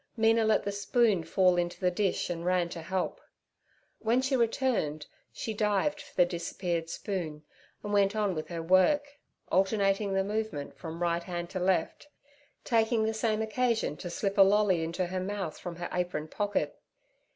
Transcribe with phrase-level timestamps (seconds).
[0.17, 3.21] Mina let the spoon fall into the dish and ran to help.
[3.99, 7.43] When she returned she dived for the disappeared spoon,
[7.83, 9.19] and went on with her work,
[9.51, 12.07] alternating the movement from right hand to left,
[12.63, 16.79] taking the same occasion to slip a lolly into her mouth from her apron pocket.